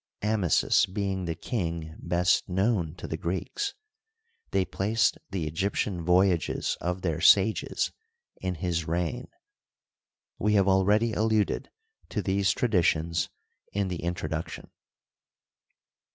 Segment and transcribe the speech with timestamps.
[0.23, 3.75] Amasis eing tne king best known to the Greeks,
[4.49, 7.91] they placed the Egyptian voyages of their sages
[8.37, 9.27] in his reign.
[10.39, 11.69] We have already alluded
[12.09, 13.29] to these traditions
[13.73, 14.71] in the introduction.